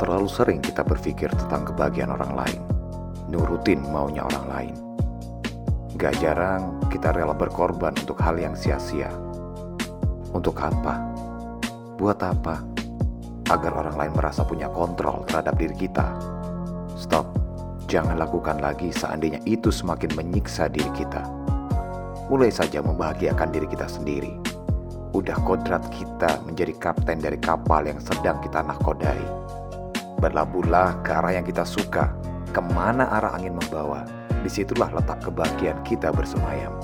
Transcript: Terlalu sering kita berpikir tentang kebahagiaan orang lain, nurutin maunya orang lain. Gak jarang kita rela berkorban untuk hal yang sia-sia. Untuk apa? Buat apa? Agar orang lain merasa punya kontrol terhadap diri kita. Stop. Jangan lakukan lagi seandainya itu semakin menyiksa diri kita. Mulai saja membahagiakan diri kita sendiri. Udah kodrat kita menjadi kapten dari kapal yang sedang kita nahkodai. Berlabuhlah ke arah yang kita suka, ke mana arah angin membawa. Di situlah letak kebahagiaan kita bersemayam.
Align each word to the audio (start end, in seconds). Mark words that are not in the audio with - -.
Terlalu 0.00 0.28
sering 0.32 0.64
kita 0.64 0.80
berpikir 0.80 1.28
tentang 1.28 1.68
kebahagiaan 1.68 2.16
orang 2.16 2.32
lain, 2.32 2.60
nurutin 3.28 3.84
maunya 3.84 4.24
orang 4.24 4.46
lain. 4.48 4.74
Gak 6.00 6.16
jarang 6.24 6.80
kita 6.88 7.12
rela 7.12 7.36
berkorban 7.36 7.92
untuk 8.00 8.16
hal 8.24 8.40
yang 8.40 8.56
sia-sia. 8.56 9.12
Untuk 10.32 10.56
apa? 10.56 11.04
Buat 12.00 12.16
apa? 12.24 12.64
Agar 13.52 13.76
orang 13.76 14.00
lain 14.00 14.12
merasa 14.16 14.40
punya 14.40 14.72
kontrol 14.72 15.20
terhadap 15.28 15.60
diri 15.60 15.76
kita. 15.76 16.16
Stop. 16.96 17.36
Jangan 17.84 18.16
lakukan 18.16 18.56
lagi 18.56 18.88
seandainya 18.96 19.44
itu 19.44 19.68
semakin 19.68 20.16
menyiksa 20.16 20.72
diri 20.72 20.88
kita. 20.96 21.20
Mulai 22.32 22.48
saja 22.48 22.80
membahagiakan 22.80 23.52
diri 23.52 23.68
kita 23.68 23.84
sendiri. 23.84 24.32
Udah 25.12 25.36
kodrat 25.44 25.84
kita 25.92 26.40
menjadi 26.48 26.72
kapten 26.80 27.20
dari 27.20 27.36
kapal 27.36 27.84
yang 27.84 28.00
sedang 28.00 28.40
kita 28.40 28.64
nahkodai. 28.64 29.50
Berlabuhlah 30.20 31.00
ke 31.00 31.16
arah 31.16 31.32
yang 31.32 31.48
kita 31.48 31.64
suka, 31.64 32.12
ke 32.52 32.60
mana 32.76 33.08
arah 33.08 33.32
angin 33.40 33.56
membawa. 33.56 34.04
Di 34.44 34.52
situlah 34.52 34.92
letak 34.92 35.24
kebahagiaan 35.24 35.80
kita 35.80 36.12
bersemayam. 36.12 36.76